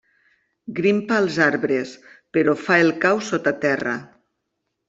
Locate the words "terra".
3.67-3.99